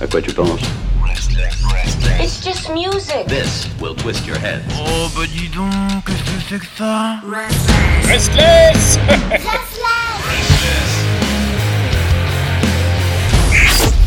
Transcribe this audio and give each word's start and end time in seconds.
À 0.00 0.06
quoi 0.06 0.20
tu 0.20 0.32
penses 0.32 0.60
It's 2.20 2.42
just 2.44 2.68
music. 2.70 3.26
This 3.28 3.68
will 3.80 3.94
twist 3.94 4.26
your 4.26 4.36
head. 4.38 4.62
Oh 4.76 5.08
bah 5.14 5.22
dis 5.26 5.48
donc, 5.48 5.70
qu'est-ce 6.06 6.22
que 6.22 6.40
c'est 6.48 6.58
que 6.58 6.66
ça 6.76 7.20
Restless 8.06 8.98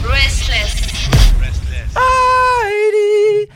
Restless. 0.04 0.78
Heidi, 1.96 3.50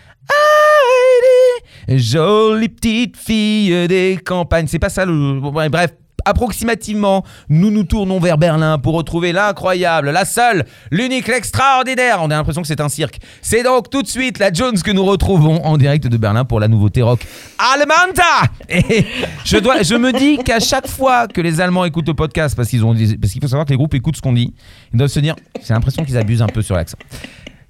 Heidi, 1.88 2.00
jolie 2.00 2.70
petite 2.70 3.18
fille 3.18 3.88
des 3.88 4.20
campagnes. 4.26 4.68
C'est 4.68 4.80
pas 4.80 4.90
ça 4.90 5.06
le. 5.06 5.40
Bref. 5.70 5.92
Approximativement, 6.32 7.26
nous 7.50 7.72
nous 7.72 7.84
tournons 7.84 8.18
vers 8.22 8.38
Berlin 8.38 8.78
pour 8.78 8.94
retrouver 8.94 9.34
l'incroyable, 9.34 10.12
la 10.12 10.24
seule, 10.24 10.64
l'unique, 10.90 11.28
l'extraordinaire. 11.28 12.20
On 12.22 12.32
a 12.32 12.36
l'impression 12.36 12.62
que 12.62 12.70
c'est 12.70 12.80
un 12.80 12.88
cirque. 12.88 13.20
C'est 13.42 13.64
donc 13.64 13.90
tout 13.90 14.02
de 14.02 14.08
suite 14.08 14.40
la 14.40 14.54
Jones 14.54 14.82
que 14.82 14.92
nous 14.92 15.04
retrouvons 15.04 15.62
en 15.66 15.78
direct 15.78 16.08
de 16.08 16.16
Berlin 16.16 16.46
pour 16.46 16.62
la 16.62 16.70
nouveauté 16.70 17.02
rock 17.02 17.28
Allemanta. 17.60 18.50
Et 18.70 19.06
je, 19.44 19.98
me 19.98 20.18
dis 20.18 20.38
qu'à 20.38 20.62
chaque 20.62 20.88
fois 20.88 21.28
que 21.28 21.42
les 21.42 21.60
Allemands 21.60 21.84
écoutent 21.84 22.08
le 22.08 22.14
podcast, 22.14 22.56
parce 22.56 22.70
qu'ils 22.70 22.86
ont, 22.86 22.96
qu'il 22.96 23.20
faut 23.42 23.48
savoir 23.50 23.66
que 23.66 23.72
les 23.72 23.78
groupes 23.78 23.94
écoutent 23.94 24.16
ce 24.16 24.22
qu'on 24.22 24.32
dit, 24.32 24.54
ils 24.94 24.98
doivent 24.98 25.10
se 25.10 25.20
dire, 25.20 25.36
j'ai 25.62 25.74
l'impression 25.74 26.06
qu'ils 26.06 26.18
abusent 26.18 26.42
un 26.42 26.48
peu 26.48 26.62
sur 26.62 26.78
l'accent. 26.78 26.98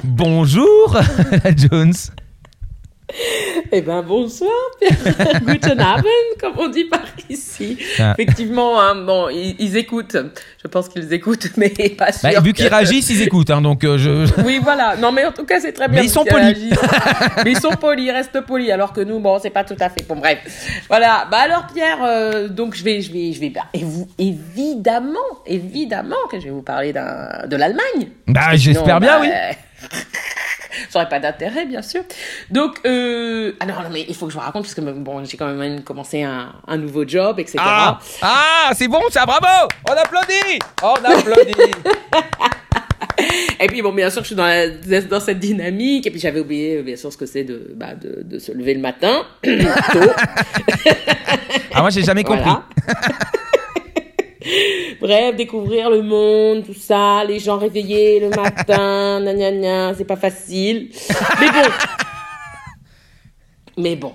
Bonjour, 0.03 0.99
la 1.43 1.55
Jones. 1.55 1.93
Eh 3.73 3.81
ben 3.81 4.01
bonsoir. 4.01 4.51
Guten 5.45 5.79
Abend, 5.79 6.03
comme 6.39 6.53
on 6.57 6.67
dit 6.67 6.85
par 6.85 7.01
ici. 7.29 7.77
Ah. 7.99 8.15
Effectivement, 8.17 8.81
hein, 8.81 8.95
bon, 8.95 9.29
ils, 9.29 9.55
ils 9.59 9.77
écoutent. 9.77 10.17
Je 10.61 10.67
pense 10.67 10.89
qu'ils 10.89 11.11
écoutent, 11.13 11.47
mais 11.57 11.69
pas 11.69 12.11
sûr. 12.11 12.29
Bah, 12.29 12.39
vu 12.41 12.51
qu'ils 12.53 12.65
que- 12.69 12.73
réagissent, 12.75 13.09
ils 13.09 13.21
écoutent. 13.21 13.49
hein, 13.49 13.61
donc, 13.61 13.83
euh, 13.83 13.97
je... 13.97 14.41
Oui, 14.43 14.59
voilà. 14.61 14.95
Non, 14.97 15.11
mais 15.11 15.23
en 15.25 15.31
tout 15.31 15.45
cas, 15.45 15.59
c'est 15.59 15.71
très 15.71 15.87
bien. 15.87 16.01
Mais 16.01 16.07
ils 16.07 16.09
sont 16.09 16.25
polis. 16.25 16.57
mais 17.45 17.51
ils 17.51 17.59
sont 17.59 17.71
polis, 17.71 18.05
ils 18.07 18.11
restent 18.11 18.41
polis. 18.41 18.69
Alors 18.71 18.91
que 18.93 19.01
nous, 19.01 19.19
bon, 19.19 19.39
c'est 19.39 19.49
pas 19.49 19.63
tout 19.63 19.77
à 19.79 19.89
fait. 19.89 20.05
Bon, 20.07 20.15
bref. 20.15 20.39
Voilà. 20.89 21.27
Bah 21.31 21.37
alors, 21.41 21.67
Pierre, 21.73 21.99
euh, 22.03 22.47
donc 22.49 22.75
je 22.75 22.83
vais, 22.83 23.01
je 23.01 23.11
vais, 23.13 23.31
je 23.33 23.39
vais. 23.39 23.49
bah, 23.49 23.61
et 23.73 23.83
vous, 23.83 24.07
évidemment, 24.17 25.19
évidemment 25.45 26.15
que 26.29 26.39
je 26.39 26.45
vais 26.45 26.51
vous 26.51 26.61
parler 26.61 26.91
de 26.93 27.55
l'Allemagne. 27.55 28.09
bah, 28.27 28.55
j'espère 28.55 28.99
bien, 28.99 29.19
bah, 29.19 29.21
oui. 29.21 29.29
aurait 30.95 31.09
pas 31.09 31.19
d'intérêt, 31.19 31.65
bien 31.65 31.81
sûr. 31.81 32.01
Donc, 32.49 32.79
euh... 32.85 33.53
ah 33.59 33.65
non, 33.65 33.73
non, 33.75 33.89
mais 33.91 34.05
il 34.07 34.15
faut 34.15 34.25
que 34.27 34.31
je 34.33 34.37
vous 34.37 34.43
raconte, 34.43 34.63
parce 34.63 34.73
que 34.73 34.81
bon, 34.81 35.23
j'ai 35.25 35.37
quand 35.37 35.47
même 35.53 35.83
commencé 35.83 36.23
un, 36.23 36.53
un 36.67 36.77
nouveau 36.77 37.05
job, 37.07 37.39
etc. 37.39 37.57
Ah, 37.59 37.99
ah 38.21 38.69
c'est 38.73 38.87
bon, 38.87 39.01
ça, 39.09 39.25
bravo 39.25 39.45
On 39.89 39.93
applaudit 39.93 40.59
On 40.83 40.93
applaudit 40.93 41.53
Et 43.59 43.67
puis, 43.67 43.81
bon, 43.81 43.93
bien 43.93 44.09
sûr, 44.09 44.21
je 44.23 44.27
suis 44.27 44.35
dans, 44.35 44.45
la- 44.45 45.01
dans 45.01 45.19
cette 45.19 45.39
dynamique, 45.39 46.07
et 46.07 46.11
puis 46.11 46.19
j'avais 46.19 46.39
oublié, 46.39 46.77
euh, 46.77 46.81
bien 46.81 46.95
sûr, 46.95 47.11
ce 47.13 47.17
que 47.17 47.25
c'est 47.27 47.43
de, 47.43 47.71
bah, 47.75 47.93
de, 47.93 48.21
de 48.23 48.39
se 48.39 48.51
lever 48.51 48.73
le 48.73 48.79
matin, 48.81 49.23
tôt. 49.43 49.49
Ah, 51.73 51.81
moi, 51.81 51.89
j'ai 51.91 52.03
jamais 52.03 52.23
compris. 52.23 52.43
Voilà. 52.43 52.63
Bref, 55.01 55.35
découvrir 55.35 55.89
le 55.89 56.03
monde, 56.03 56.63
tout 56.65 56.73
ça, 56.75 57.23
les 57.27 57.39
gens 57.39 57.57
réveillés 57.57 58.19
le 58.19 58.29
matin, 58.29 59.19
gna 59.23 59.33
gna 59.33 59.51
gna, 59.51 59.93
c'est 59.95 60.05
pas 60.05 60.15
facile. 60.15 60.89
Mais 61.39 61.47
bon. 61.49 61.71
Mais 63.77 63.95
bon. 63.95 64.13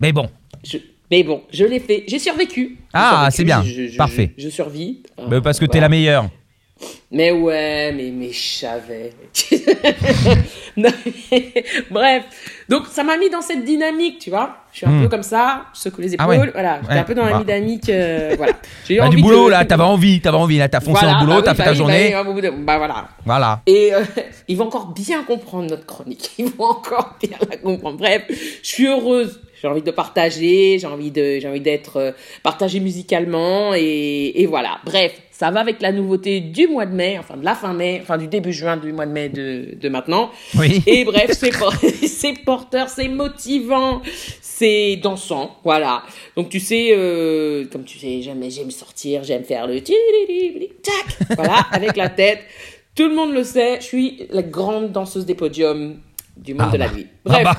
Mais 0.00 0.12
bon, 0.12 0.30
Je- 0.64 0.78
Mais 1.10 1.22
bon, 1.24 1.42
je 1.50 1.64
l'ai 1.64 1.80
fait. 1.80 2.04
J'ai 2.06 2.18
survécu. 2.18 2.78
Ah, 2.92 3.28
c'est 3.32 3.42
bien. 3.44 3.62
Je- 3.64 3.88
je- 3.88 3.96
Parfait. 3.96 4.32
Je, 4.38 4.48
survis. 4.48 5.02
Bah, 5.28 5.40
parce 5.40 5.58
que 5.58 5.64
t'es 5.64 5.72
voilà. 5.78 5.86
la 5.86 5.88
meilleure. 5.88 6.30
Mais 7.10 7.32
ouais, 7.32 7.92
mais, 7.92 8.10
mais 8.14 8.30
je 8.30 8.40
savais. 8.58 9.12
Non, 10.76 10.90
mais- 11.32 11.64
Bref. 11.90 12.24
Donc, 12.68 12.86
ça 12.86 13.02
m'a 13.02 13.16
mis 13.16 13.30
dans 13.30 13.40
cette 13.40 13.64
dynamique, 13.64 14.18
tu 14.20 14.30
vois. 14.30 14.56
Je 14.72 14.78
suis 14.78 14.86
un 14.86 14.90
Hmm. 14.90 15.02
peu 15.02 15.08
comme 15.08 15.22
ça, 15.22 15.64
je 15.74 15.80
secoue 15.80 16.02
les 16.02 16.12
Ah 16.18 16.24
épaules. 16.24 16.46
ouais. 16.46 16.50
Voilà. 16.52 16.78
J'étais 16.82 16.92
Ouais. 16.94 16.98
un 17.00 17.04
peu 17.04 17.14
dans 17.14 17.24
la 17.24 17.32
Bah. 17.32 17.38
dynamique. 17.44 17.88
euh, 17.88 18.34
voilà. 18.36 18.52
J'ai 18.86 18.94
eu 18.94 18.98
Bah, 18.98 19.08
du 19.08 19.16
envie 19.16 19.22
boulot, 19.22 19.46
de- 19.46 19.50
là, 19.52 19.64
t'avais 19.64 19.82
envie, 19.82 20.20
t'avais 20.20 20.36
envie, 20.36 20.58
là, 20.58 20.68
t'as 20.68 20.80
foncé 20.80 21.00
Voilà, 21.00 21.16
au 21.16 21.20
boulot, 21.20 21.32
bah 21.32 21.36
oui, 21.38 21.42
t'as 21.46 21.54
fait 21.54 21.58
bah 21.58 21.64
ta 21.64 21.70
oui, 21.72 21.76
journée. 21.76 22.10
Bah, 22.12 22.24
oui, 22.28 22.42
bah 22.64 22.78
voilà. 22.78 23.08
Voilà. 23.24 23.62
Et 23.66 23.92
euh, 23.94 24.04
ils 24.48 24.56
vont 24.56 24.66
encore 24.66 24.92
bien 24.92 25.24
comprendre 25.24 25.68
notre 25.70 25.86
chronique. 25.86 26.30
Ils 26.38 26.46
vont 26.46 26.66
encore 26.66 27.16
bien 27.20 27.38
la 27.50 27.56
comprendre. 27.56 27.96
Bref, 27.98 28.22
je 28.28 28.68
suis 28.68 28.86
heureuse. 28.86 29.40
J'ai 29.60 29.66
envie 29.66 29.82
de 29.82 29.90
partager, 29.90 30.78
j'ai 30.78 30.86
envie 30.86 31.10
de, 31.10 31.40
j'ai 31.40 31.48
envie 31.48 31.60
d'être 31.60 31.96
euh, 31.96 32.12
partagée 32.44 32.78
musicalement 32.78 33.74
et, 33.74 34.32
et 34.36 34.46
voilà. 34.46 34.78
Bref, 34.84 35.10
ça 35.38 35.52
va 35.52 35.60
avec 35.60 35.80
la 35.80 35.92
nouveauté 35.92 36.40
du 36.40 36.66
mois 36.66 36.84
de 36.84 36.92
mai, 36.94 37.16
enfin 37.18 37.36
de 37.36 37.44
la 37.44 37.54
fin 37.54 37.72
mai, 37.72 38.00
enfin 38.02 38.18
du 38.18 38.26
début 38.26 38.52
juin 38.52 38.76
du 38.76 38.92
mois 38.92 39.06
de 39.06 39.12
mai 39.12 39.28
de, 39.28 39.76
de 39.80 39.88
maintenant. 39.88 40.30
Oui. 40.56 40.82
Et 40.86 41.04
bref, 41.04 41.30
c'est 41.32 41.56
por- 41.56 41.74
c'est 42.06 42.32
porteur, 42.44 42.88
c'est 42.88 43.06
motivant, 43.08 44.02
c'est 44.42 44.96
dansant, 44.96 45.56
voilà. 45.62 46.02
Donc 46.36 46.48
tu 46.48 46.58
sais, 46.58 46.88
euh, 46.90 47.66
comme 47.70 47.84
tu 47.84 47.98
sais, 48.00 48.20
j'aime 48.20 48.42
j'aime 48.50 48.72
sortir, 48.72 49.22
j'aime 49.22 49.44
faire 49.44 49.68
le 49.68 49.78
tac, 49.80 51.28
voilà, 51.36 51.58
avec 51.72 51.96
la 51.96 52.08
tête. 52.08 52.40
Tout 52.96 53.08
le 53.08 53.14
monde 53.14 53.32
le 53.32 53.44
sait, 53.44 53.76
je 53.80 53.84
suis 53.84 54.26
la 54.30 54.42
grande 54.42 54.90
danseuse 54.90 55.24
des 55.24 55.36
podiums 55.36 55.98
du 56.36 56.54
monde 56.54 56.66
Ah 56.70 56.72
de 56.72 56.78
la 56.78 56.88
bah. 56.88 56.94
nuit. 56.94 57.06
Ah 57.26 57.30
Bref, 57.30 57.44
bah. 57.44 57.56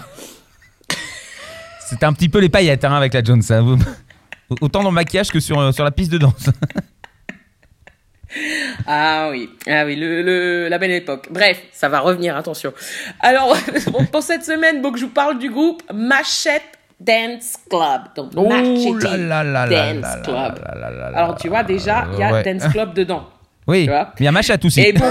C'était 1.90 2.06
un 2.06 2.12
petit 2.14 2.28
peu 2.30 2.40
les 2.40 2.50
paillettes 2.50 2.84
hein, 2.84 2.94
avec 2.94 3.14
la 3.14 3.24
Jones. 3.24 3.42
hein, 3.50 3.78
Autant 4.62 4.84
dans 4.84 4.90
le 4.90 4.96
maquillage 4.96 5.30
que 5.32 5.40
sur, 5.40 5.58
euh, 5.60 5.72
sur 5.72 5.84
la 5.84 5.92
piste 5.92 6.12
de 6.12 6.18
danse. 6.18 6.50
Ah 8.88 9.30
oui, 9.32 9.50
ah 9.68 9.86
oui, 9.86 9.96
le, 9.96 10.22
le- 10.22 10.68
la 10.70 10.78
belle 10.78 10.92
époque. 10.92 11.28
Bref, 11.32 11.62
ça 11.72 11.90
va 11.90 12.00
revenir, 12.00 12.36
attention. 12.38 12.74
Alors, 13.20 13.56
pour 14.12 14.24
cette 14.24 14.44
semaine, 14.46 14.82
donc, 14.82 14.98
je 14.98 15.06
vous 15.06 15.12
parle 15.12 15.38
du 15.40 15.50
groupe 15.50 15.82
Machette 15.94 16.64
Dance 17.00 17.56
Club. 17.70 18.02
Donc, 18.16 18.32
Oh 18.36 18.48
Machete 18.48 19.00
Dance 19.70 20.18
Club. 20.24 20.60
Alors, 21.16 21.36
tu 21.38 21.50
vois, 21.50 21.64
déjà, 21.64 22.06
il 22.14 22.20
y 22.20 22.24
a 22.24 22.32
Ouais. 22.32 22.44
Dance 22.44 22.68
Club 22.72 22.94
dedans. 22.94 23.28
Oui, 23.68 23.84
Tu 23.86 23.90
vois 23.92 24.06
mais 24.06 24.22
il 24.22 24.24
y 24.26 24.28
a 24.28 24.32
Machat 24.32 24.58
aussi. 24.64 24.82
Et 24.82 24.94
bon, 24.94 25.06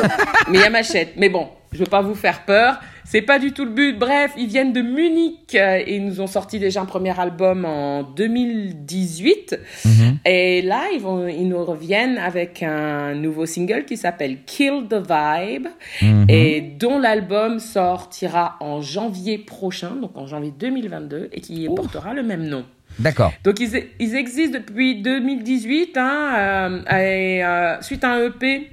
mais 0.49 0.59
il 0.59 0.61
y 0.63 0.65
a 0.65 0.71
Machette. 0.71 1.13
Mais 1.17 1.29
bon, 1.29 1.49
je 1.73 1.79
veux 1.79 1.87
pas 1.87 2.01
vous 2.03 2.15
faire 2.17 2.43
peur. 2.45 2.81
C'est 3.11 3.23
pas 3.23 3.39
du 3.39 3.53
tout 3.53 3.65
le 3.65 3.71
but. 3.71 3.99
Bref, 3.99 4.33
ils 4.37 4.49
viennent 4.49 4.75
de 4.75 4.83
Munich 4.83 5.55
euh, 5.55 5.79
et 5.79 5.97
ils 5.97 6.05
nous 6.05 6.21
ont 6.21 6.27
sorti 6.27 6.59
déjà 6.59 6.83
un 6.83 6.85
premier 6.85 7.19
album 7.19 7.65
en 7.65 8.03
2018. 8.03 9.59
Mhm. 9.87 10.19
Et 10.27 10.61
là, 10.61 10.83
ils, 10.93 11.01
vont, 11.01 11.27
ils 11.27 11.49
nous 11.49 11.65
reviennent 11.65 12.19
avec 12.19 12.63
un 12.63 13.15
nouveau 13.15 13.47
single 13.47 13.87
qui 13.87 13.97
s'appelle 13.97 14.39
Kill 14.45 14.85
the 14.91 14.97
Vibe 14.97 15.69
Mhm. 16.03 16.27
et 16.29 16.61
dont 16.61 16.99
l'album 16.99 17.61
sortira 17.61 18.57
en 18.61 18.83
janvier 18.83 19.39
prochain, 19.39 19.93
donc 20.01 20.11
en 20.15 20.27
janvier 20.27 20.53
2022, 20.59 21.31
et 21.33 21.41
qui 21.41 21.67
portera 21.75 22.13
le 22.13 22.23
même 22.23 22.47
nom. 22.47 22.65
D'accord. 22.99 23.33
Donc 23.45 23.61
ils, 23.61 23.85
ils 24.01 24.17
existent 24.17 24.59
depuis 24.59 25.01
2018, 25.01 25.97
hein, 25.97 26.35
euh, 26.37 26.81
et, 26.91 27.45
euh, 27.45 27.81
suite 27.81 28.05
à 28.05 28.11
un 28.11 28.27
EP. 28.27 28.71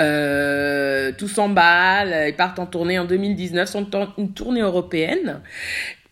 Euh, 0.00 1.12
tout 1.16 1.28
s'emballe, 1.28 2.28
ils 2.28 2.34
partent 2.36 2.58
en 2.58 2.66
tournée 2.66 2.98
en 2.98 3.04
2019, 3.04 3.68
sont 3.68 3.96
en 3.96 4.08
une 4.18 4.32
tournée 4.32 4.60
européenne. 4.60 5.40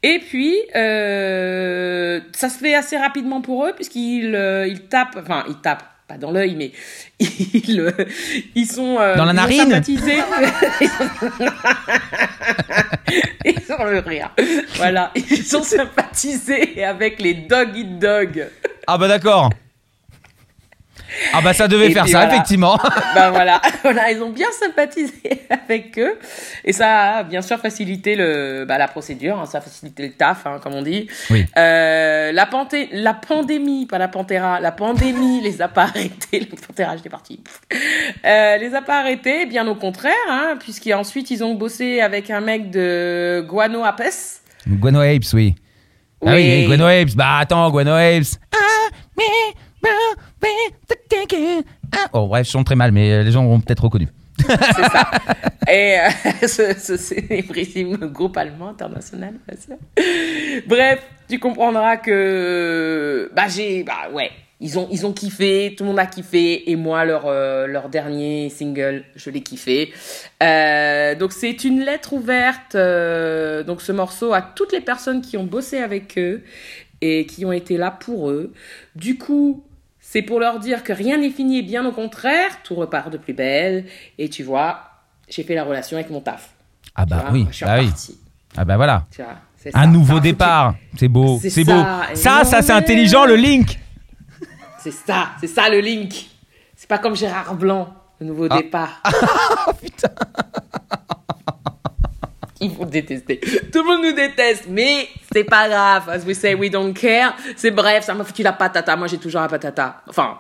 Et 0.03 0.19
puis, 0.19 0.57
euh, 0.77 2.21
ça 2.33 2.49
se 2.49 2.59
fait 2.59 2.75
assez 2.75 2.97
rapidement 2.97 3.41
pour 3.41 3.65
eux, 3.67 3.73
puisqu'ils 3.75 4.35
euh, 4.35 4.67
ils 4.67 4.83
tapent, 4.83 5.19
enfin, 5.21 5.45
ils 5.49 5.57
tapent, 5.57 5.85
pas 6.07 6.17
dans 6.19 6.31
l'œil, 6.31 6.55
mais 6.55 6.71
ils, 7.19 7.81
euh, 7.81 7.91
ils 8.55 8.67
sont... 8.67 8.99
euh, 9.01 9.17
Dans 9.17 9.25
la 9.25 9.33
ils 9.33 9.35
ont 9.35 9.35
narine 9.35 9.59
sympathisé. 9.71 10.15
Ils 13.45 13.73
ont 13.79 13.85
le 13.85 13.99
rire. 14.01 14.31
Voilà, 14.77 15.13
ils 15.15 15.57
ont 15.57 15.63
sympathisé 15.63 16.83
avec 16.85 17.21
les 17.21 17.35
Dog 17.35 17.77
Eat 17.77 17.99
Dog. 17.99 18.49
Ah 18.87 18.99
bah 18.99 19.07
d'accord. 19.09 19.51
Ah 21.33 21.41
bah 21.43 21.53
ça 21.53 21.69
devait 21.69 21.89
Et 21.89 21.93
faire 21.93 22.07
ça, 22.09 22.21
voilà. 22.21 22.35
effectivement. 22.35 22.79
ben 23.15 23.31
voilà, 23.31 23.61
voilà, 23.83 24.11
ils 24.11 24.23
ont 24.23 24.31
bien 24.31 24.49
sympathisé 24.53 25.13
avec 25.51 25.99
eux. 25.99 26.19
Et 26.65 26.73
ça 26.73 27.17
a 27.19 27.23
bien 27.23 27.43
sûr 27.43 27.59
facilité 27.59 28.17
le, 28.17 28.65
bah, 28.67 28.79
la 28.79 28.89
procédure, 28.89 29.39
hein, 29.41 29.47
ça 29.47 29.59
a 29.59 29.61
facilité 29.61 30.03
le 30.07 30.13
taf, 30.13 30.47
hein, 30.47 30.61
comme 30.63 30.75
on 30.75 30.83
dit. 30.83 31.09
Oui. 31.31 31.45
Euh, 31.57 32.33
la, 32.33 32.47
panté- 32.47 32.89
la 32.93 33.15
pandémie, 33.15 33.87
pas 33.87 33.99
la 33.99 34.09
panthéra, 34.09 34.61
la 34.61 34.73
pandémie 34.73 35.41
les 35.43 35.61
a 35.63 35.69
pas 35.69 35.83
arrêtés. 35.85 36.41
La 36.41 36.67
panthéra, 36.67 36.97
j'étais 36.97 37.09
partie. 37.11 37.41
Euh, 38.25 38.57
les 38.57 38.75
a 38.75 38.83
pas 38.83 39.01
arrêtés, 39.01 39.47
bien 39.47 39.67
au 39.69 39.75
contraire, 39.75 40.13
hein, 40.31 40.55
puisqu'ensuite 40.61 41.31
ils 41.31 41.45
ont 41.45 41.55
bossé 41.55 42.01
avec 42.01 42.31
un 42.31 42.41
mec 42.41 42.71
de 42.71 43.45
Guano 43.49 43.85
Apes. 43.85 44.41
Guano 44.69 45.01
Apes, 45.01 45.33
oui. 45.35 45.55
Ah 46.25 46.33
oui, 46.35 46.43
Oui. 46.63 46.67
Guano 46.67 46.87
Apes. 46.87 47.15
Bah 47.15 47.39
attends, 47.41 47.71
Guano 47.71 47.93
Apes. 47.93 48.39
Ah, 48.55 48.89
mais, 49.17 49.25
Oh 52.13 52.27
bref, 52.27 52.47
je 52.47 52.53
chante 52.53 52.67
très 52.67 52.77
mal, 52.77 52.93
mais 52.93 53.13
euh, 53.13 53.23
les 53.23 53.33
gens 53.33 53.45
auront 53.45 53.61
peut-être 53.61 53.85
reconnu. 53.85 54.09
C'est 54.39 54.91
ça. 54.91 55.11
Et 55.69 55.99
euh, 55.99 56.09
ce, 56.47 56.75
ce 56.75 58.07
groupe 58.07 58.37
allemand 58.37 58.69
international. 58.69 59.35
Bref, 60.67 61.03
tu 61.29 61.39
comprendras 61.39 61.97
que 61.97 63.31
bah 63.35 63.49
j'ai 63.49 63.83
bah 63.83 64.11
ouais, 64.13 64.31
Ils 64.61 64.79
ont, 64.79 64.89
ils 64.93 65.07
ont 65.07 65.13
kiffé, 65.13 65.75
tout 65.77 65.85
le 65.85 65.91
monde 65.91 65.99
a 65.99 66.07
kiffé, 66.07 66.71
et 66.71 66.77
moi, 66.77 67.05
leur, 67.05 67.27
euh, 67.27 67.67
leur 67.67 67.89
dernier 67.89 68.49
single, 68.49 69.05
je 69.17 69.31
l'ai 69.31 69.43
kiffé. 69.43 69.93
Euh, 70.43 71.15
donc, 71.17 71.33
c'est 71.33 71.65
une 71.65 71.81
lettre 71.81 72.13
ouverte, 72.13 72.77
donc 73.67 73.83
ce 73.83 73.93
morceau, 73.93 74.33
à 74.33 74.43
toutes 74.43 74.73
les 74.73 74.81
personnes 74.81 75.21
qui 75.21 75.37
ont 75.37 75.45
bossé 75.45 75.79
avec 75.79 76.17
eux 76.17 76.43
et 77.01 77.27
qui 77.27 77.45
ont 77.45 77.53
été 77.53 77.77
là 77.77 77.91
pour 77.91 78.31
eux. 78.31 78.53
Du 78.95 79.19
coup, 79.19 79.65
c'est 80.09 80.23
pour 80.23 80.39
leur 80.39 80.61
dire 80.61 80.85
que 80.85 80.93
rien 80.93 81.19
n'est 81.19 81.31
fini, 81.31 81.63
bien 81.63 81.85
au 81.85 81.91
contraire, 81.91 82.63
tout 82.63 82.77
repart 82.77 83.11
de 83.11 83.17
plus 83.19 83.33
belle. 83.33 83.87
Et 84.19 84.29
tu 84.29 84.45
vois, 84.45 84.81
j'ai 85.29 85.43
fait 85.43 85.57
la 85.57 85.65
relation 85.65 85.97
avec 85.97 86.11
mon 86.11 86.21
taf. 86.21 86.51
Ah 86.95 87.05
bah 87.05 87.23
vois, 87.23 87.33
oui, 87.33 87.47
je 87.51 87.57
suis 87.57 87.65
bah 87.67 87.79
oui. 87.81 87.91
Ah 88.57 88.65
bah 88.65 88.77
voilà. 88.77 89.05
tu 89.11 89.21
vois, 89.23 89.33
Un 89.75 89.83
ça. 89.83 89.87
nouveau 89.89 90.21
départ. 90.21 90.77
C'est 90.97 91.09
beau, 91.09 91.41
C'est 91.43 91.65
beau. 91.65 91.83
ça, 92.15 92.45
Ça, 92.45 92.63
c'est 92.63 92.73
intelligent 92.73 93.25
le 93.27 93.35
link. 93.35 93.81
C'est 94.79 94.93
ça, 94.93 95.31
c'est 95.41 95.49
ça 95.49 95.69
le 95.69 95.81
link. 95.81 96.31
C'est 96.77 96.89
pas 96.89 96.99
comme 96.99 97.17
Gérard 97.17 97.57
Blanc, 97.57 97.93
le 98.21 98.27
nouveau 98.27 98.47
Ah. 98.49 98.57
départ. 98.59 99.03
Ils 102.61 102.71
vont 102.71 102.87
détester. 102.87 103.39
Tout 103.73 103.83
le 103.83 103.85
monde 103.85 104.03
nous 104.03 104.13
déteste, 104.13 104.65
mais 104.69 105.09
c'est 105.33 105.45
pas 105.45 105.69
grave. 105.69 106.09
As 106.09 106.25
we 106.25 106.37
say, 106.37 106.55
we 106.55 106.71
don't 106.71 106.95
care. 106.95 107.37
C'est 107.55 107.71
bref, 107.71 108.05
ça 108.05 108.15
m'a 108.15 108.25
foutu 108.25 108.43
la 108.43 108.53
patata. 108.53 108.97
Moi, 108.97 109.09
j'ai 109.09 109.19
toujours 109.19 109.43
la 109.43 109.49
patata. 109.49 110.03
Enfin, 110.09 110.39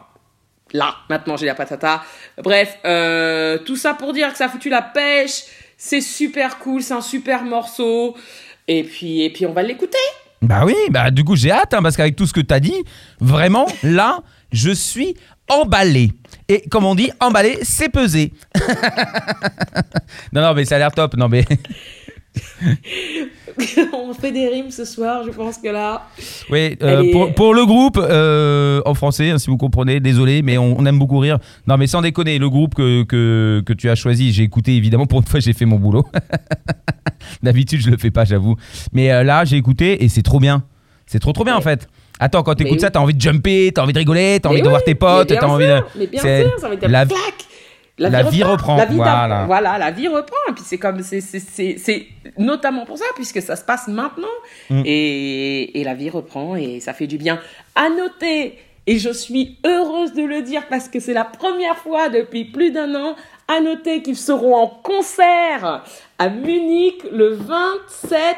là, 0.72 0.94
maintenant, 1.10 1.36
j'ai 1.36 1.46
la 1.46 1.54
patata. 1.54 2.02
Bref, 2.42 2.78
euh, 2.86 3.58
tout 3.58 3.76
ça 3.76 3.94
pour 3.94 4.12
dire 4.12 4.30
que 4.32 4.38
ça 4.38 4.46
a 4.46 4.48
foutu 4.48 4.70
la 4.70 4.82
pêche. 4.82 5.44
C'est 5.76 6.00
super 6.00 6.58
cool, 6.58 6.82
c'est 6.82 6.94
un 6.94 7.02
super 7.02 7.42
morceau. 7.42 8.16
Et 8.66 8.82
puis, 8.82 9.22
et 9.22 9.30
puis, 9.30 9.44
on 9.44 9.52
va 9.52 9.62
l'écouter. 9.62 9.98
Bah 10.42 10.64
oui, 10.64 10.76
bah 10.90 11.10
du 11.10 11.24
coup 11.24 11.34
j'ai 11.34 11.50
hâte 11.50 11.72
hein, 11.72 11.82
parce 11.82 11.96
qu'avec 11.96 12.14
tout 12.14 12.26
ce 12.26 12.32
que 12.32 12.42
t'as 12.42 12.60
dit, 12.60 12.84
vraiment 13.20 13.66
là, 13.82 14.20
je 14.52 14.70
suis 14.70 15.16
emballé. 15.48 16.12
Et 16.48 16.62
comme 16.70 16.84
on 16.84 16.94
dit, 16.94 17.10
emballé, 17.20 17.58
c'est 17.62 17.88
pesé. 17.88 18.32
non 20.32 20.42
non 20.42 20.54
mais 20.54 20.64
ça 20.64 20.76
a 20.76 20.78
l'air 20.78 20.92
top. 20.92 21.16
Non 21.16 21.28
mais 21.28 21.44
on 23.92 24.12
fait 24.12 24.32
des 24.32 24.46
rimes 24.48 24.70
ce 24.70 24.84
soir, 24.84 25.22
je 25.24 25.30
pense 25.30 25.56
que 25.58 25.68
là. 25.68 26.06
oui, 26.50 26.76
euh, 26.82 27.02
est- 27.02 27.10
pour, 27.10 27.34
pour 27.34 27.54
le 27.54 27.64
groupe 27.64 27.98
euh, 27.98 28.82
en 28.84 28.94
français, 28.94 29.30
hein, 29.30 29.38
si 29.38 29.48
vous 29.48 29.56
comprenez, 29.56 30.00
désolé, 30.00 30.42
mais 30.42 30.58
on, 30.58 30.78
on 30.78 30.84
aime 30.86 30.98
beaucoup 30.98 31.18
rire. 31.18 31.38
Non 31.66 31.76
mais 31.76 31.86
sans 31.86 32.02
déconner, 32.02 32.38
le 32.38 32.50
groupe 32.50 32.74
que, 32.74 33.04
que, 33.04 33.62
que 33.64 33.72
tu 33.72 33.88
as 33.88 33.94
choisi, 33.94 34.32
j'ai 34.32 34.42
écouté 34.42 34.76
évidemment. 34.76 35.06
Pour 35.06 35.20
une 35.20 35.26
fois, 35.26 35.40
j'ai 35.40 35.52
fait 35.54 35.64
mon 35.64 35.76
boulot. 35.78 36.04
D'habitude, 37.42 37.80
je 37.80 37.90
le 37.90 37.96
fais 37.96 38.10
pas, 38.10 38.24
j'avoue. 38.24 38.56
Mais 38.92 39.10
euh, 39.10 39.22
là, 39.22 39.44
j'ai 39.44 39.56
écouté 39.56 40.04
et 40.04 40.08
c'est 40.08 40.22
trop 40.22 40.38
bien. 40.40 40.62
C'est 41.06 41.18
trop 41.20 41.32
trop 41.32 41.44
bien 41.44 41.56
en 41.56 41.60
fait. 41.60 41.88
Attends, 42.18 42.42
quand 42.42 42.54
t'écoutes 42.54 42.80
ça, 42.80 42.90
t'as 42.90 43.00
envie 43.00 43.14
de 43.14 43.20
jumper, 43.20 43.70
t'as 43.74 43.82
envie 43.82 43.92
de 43.92 43.98
rigoler, 43.98 44.38
t'as 44.42 44.48
envie 44.48 44.62
de 44.62 44.68
voir 44.68 44.82
tes 44.82 44.94
potes, 44.94 45.28
t'as 45.28 45.46
envie 45.46 45.66
de. 45.66 45.80
Mais 45.96 46.06
bien 46.06 46.20
sûr, 46.22 46.58
ça 46.58 46.68
va 46.68 46.74
être 46.74 46.82
la- 46.88 47.04
la 47.98 48.10
la 48.10 48.22
vie 48.24 48.42
reprend, 48.42 48.76
La 48.76 48.84
vie 48.84 48.96
voilà. 48.96 49.44
voilà. 49.46 49.78
la 49.78 49.90
vie 49.90 50.06
reprend. 50.08 50.36
Et 50.50 50.52
puis 50.52 50.62
c'est 50.66 50.76
comme, 50.76 51.00
c'est 51.02 52.06
notamment 52.36 52.84
pour 52.84 52.98
ça, 52.98 53.06
puisque 53.14 53.40
ça 53.40 53.56
se 53.56 53.64
passe 53.64 53.88
maintenant. 53.88 54.28
Mm. 54.68 54.82
Et, 54.84 55.80
et 55.80 55.84
la 55.84 55.94
vie 55.94 56.10
reprend 56.10 56.56
et 56.56 56.80
ça 56.80 56.92
fait 56.92 57.06
du 57.06 57.16
bien. 57.16 57.40
À 57.74 57.88
noter, 57.88 58.58
et 58.86 58.98
je 58.98 59.10
suis 59.10 59.56
heureuse 59.64 60.12
de 60.12 60.22
le 60.22 60.42
dire 60.42 60.62
parce 60.68 60.88
que 60.88 61.00
c'est 61.00 61.14
la 61.14 61.24
première 61.24 61.76
fois 61.78 62.08
depuis 62.10 62.44
plus 62.44 62.70
d'un 62.70 62.94
an, 62.94 63.16
à 63.48 63.60
noter 63.60 64.02
qu'ils 64.02 64.16
seront 64.16 64.54
en 64.56 64.66
concert 64.66 65.82
à 66.18 66.28
Munich 66.28 67.02
le 67.12 67.28
27 67.34 68.36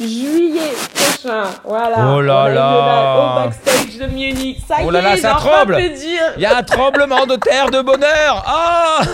juillet 0.00 0.72
prochain. 0.94 1.44
Voilà. 1.64 2.14
Oh 2.14 2.20
là 2.20 2.48
là. 2.48 3.16
Au 3.16 3.44
backstage 3.44 3.98
de 3.98 4.06
Munich. 4.06 4.58
Ça 4.66 4.76
Oh 4.84 4.90
y 4.90 4.92
là 4.92 5.00
là, 5.02 5.14
est, 5.14 5.18
ça 5.18 5.34
tremble. 5.34 5.78
Il 5.80 6.40
y 6.40 6.46
a 6.46 6.56
un 6.58 6.62
tremblement 6.62 7.26
de 7.26 7.36
terre 7.36 7.70
de 7.70 7.82
bonheur. 7.82 8.44
Ah 8.46 9.00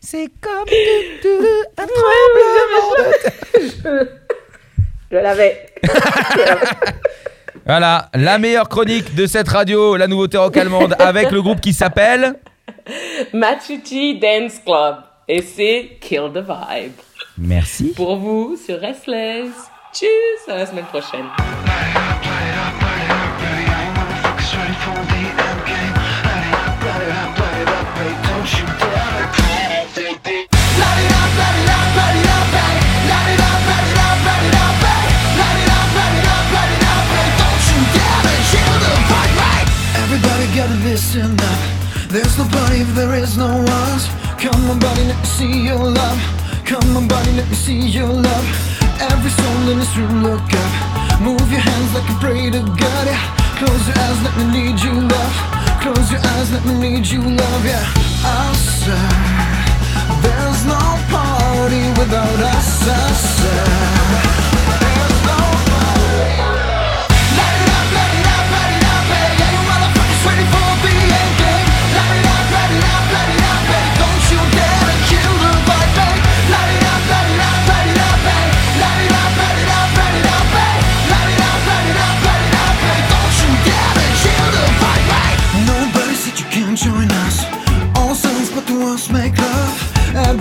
C'est 0.00 0.28
comme 0.40 0.68
un 1.78 1.86
tremblement 1.86 2.90
de 2.98 3.04
terre. 3.22 4.06
Je 5.10 5.16
l'avais. 5.16 5.66
Voilà, 7.68 8.10
la 8.14 8.38
meilleure 8.38 8.68
chronique 8.68 9.16
de 9.16 9.26
cette 9.26 9.48
radio, 9.48 9.96
la 9.96 10.06
nouveauté 10.06 10.38
rock 10.38 10.56
allemande, 10.56 10.94
avec 11.00 11.32
le 11.32 11.42
groupe 11.42 11.60
qui 11.60 11.72
s'appelle. 11.72 12.36
Machuchi 13.32 14.20
Dance 14.20 14.60
Club. 14.64 14.98
Et 15.26 15.42
c'est 15.42 15.98
Kill 16.00 16.30
the 16.32 16.38
Vibe. 16.38 16.92
Merci. 17.38 17.92
Pour 17.94 18.16
vous 18.16 18.56
sur 18.56 18.80
Restless. 18.80 19.50
Tchuss, 19.92 20.48
à 20.48 20.56
la 20.56 20.66
semaine 20.66 20.86
prochaine. 20.86 21.26
See 47.66 47.88
your 47.98 48.06
love. 48.06 48.48
Every 49.10 49.30
soul 49.30 49.68
in 49.72 49.78
this 49.80 49.96
room, 49.96 50.22
look 50.22 50.50
up. 50.64 51.20
Move 51.20 51.46
your 51.50 51.64
hands 51.68 51.90
like 51.94 52.08
you 52.08 52.16
pray 52.24 52.50
to 52.54 52.60
God. 52.82 53.04
Yeah. 53.10 53.18
Close 53.58 53.84
your 53.88 53.98
eyes, 54.04 54.18
let 54.22 54.34
me 54.38 54.44
need 54.56 54.78
you, 54.86 54.94
love. 55.14 55.36
Close 55.82 56.08
your 56.12 56.22
eyes, 56.32 56.48
let 56.52 56.64
me 56.64 56.74
need 56.84 57.04
you, 57.08 57.22
love. 57.22 57.62
Yeah. 57.66 57.82
Outside, 58.38 59.66
there's 60.22 60.62
no 60.74 60.82
party 61.10 61.84
without 61.98 62.40
us. 62.54 62.70
Outside, 63.00 64.45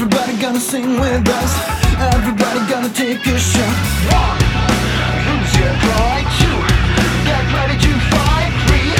Everybody 0.05 0.37
gonna 0.37 0.59
sing 0.59 0.99
with 0.99 1.27
us. 1.27 1.51
Everybody 2.13 2.59
gonna 2.69 2.89
take 2.89 3.25
a 3.25 3.39
shot. 3.39 3.75
One, 4.13 4.37
lose 5.25 5.55
your 5.57 5.73
pride. 5.81 6.27
Two, 6.37 6.57
get 7.25 7.43
ready 7.57 7.75
to 7.85 7.91
fight. 8.13 8.53
Three, 8.67 8.91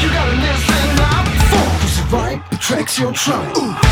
you 0.00 0.08
gotta 0.14 0.36
listen 0.36 1.00
up. 1.00 1.26
Four, 1.50 1.66
'cause 1.80 1.96
the 1.96 2.04
vibe 2.16 2.42
attracts 2.52 2.96
your 2.96 3.12
tribe. 3.12 3.91